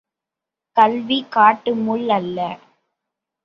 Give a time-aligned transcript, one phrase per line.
[0.77, 2.39] கல்வி, காட்டு முள் அல்ல.